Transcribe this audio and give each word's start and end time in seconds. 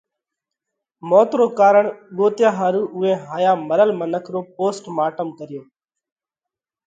موت 1.09 1.29
رو 1.39 1.45
ڪارڻ 1.59 1.85
ڳوتيا 2.17 2.49
ۿارُو 2.59 2.81
اُوئي 2.95 3.11
هائيا 3.25 3.51
مرل 3.69 3.89
منک 3.99 4.25
رو 4.33 4.41
پوسٽ 4.55 4.83
مارٽم 4.97 5.27
ڪريو 5.39 5.61